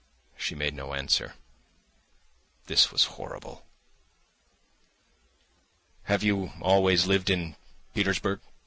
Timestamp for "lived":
7.05-7.29